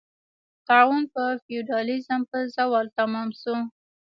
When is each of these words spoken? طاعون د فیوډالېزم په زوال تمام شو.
طاعون 0.67 1.01
د 1.13 1.15
فیوډالېزم 1.43 2.21
په 2.31 2.37
زوال 2.55 2.85
تمام 2.99 3.29
شو. 3.41 3.55